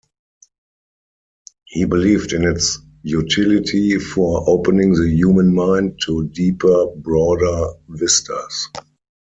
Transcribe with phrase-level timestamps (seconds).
[1.65, 8.69] He believed in its utility for opening the human mind to deeper, broader vistas.